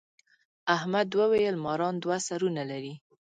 احمد 0.75 1.09
وويل: 1.19 1.55
ماران 1.65 1.95
دوه 2.03 2.17
سرونه 2.27 2.63
لري. 2.71 2.93